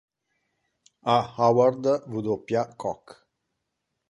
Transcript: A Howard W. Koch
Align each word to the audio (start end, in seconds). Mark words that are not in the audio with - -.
A 1.05 1.17
Howard 1.35 1.83
W. 2.07 2.43
Koch 2.75 3.27